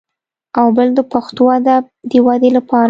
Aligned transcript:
او 0.59 0.65
بل 0.77 0.87
د 0.97 1.01
پښتو 1.13 1.43
ادب 1.57 1.83
د 2.11 2.13
ودې 2.27 2.49
لپاره 2.57 2.79